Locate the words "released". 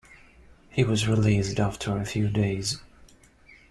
1.07-1.59